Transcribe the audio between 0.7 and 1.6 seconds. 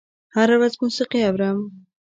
موسیقي اورم